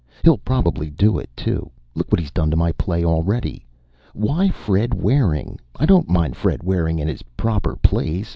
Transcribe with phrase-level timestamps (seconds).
[0.23, 1.69] He'll probably do it, too.
[1.93, 3.63] Look what he's done to my play already.
[4.13, 5.59] Why Fred Waring?
[5.75, 8.29] I don't mind Fred Waring in his proper place.